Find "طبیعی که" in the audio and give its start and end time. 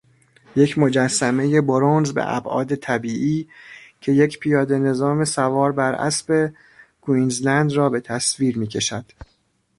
2.75-4.11